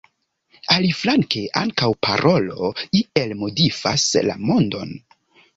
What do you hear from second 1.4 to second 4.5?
ankaŭ parolo iel modifas la